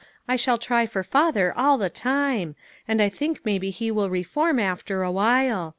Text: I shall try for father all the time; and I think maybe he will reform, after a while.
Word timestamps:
I 0.27 0.35
shall 0.35 0.57
try 0.57 0.87
for 0.87 1.03
father 1.03 1.53
all 1.55 1.77
the 1.77 1.87
time; 1.91 2.55
and 2.87 2.99
I 3.03 3.07
think 3.09 3.45
maybe 3.45 3.69
he 3.69 3.91
will 3.91 4.09
reform, 4.09 4.57
after 4.57 5.03
a 5.03 5.11
while. 5.11 5.69